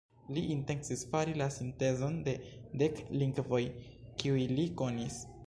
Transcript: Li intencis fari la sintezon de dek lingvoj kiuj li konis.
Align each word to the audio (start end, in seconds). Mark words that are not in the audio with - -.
Li 0.35 0.43
intencis 0.53 1.03
fari 1.11 1.35
la 1.41 1.47
sintezon 1.57 2.17
de 2.29 2.35
dek 2.83 3.03
lingvoj 3.21 3.61
kiuj 3.79 4.49
li 4.57 4.69
konis. 4.83 5.23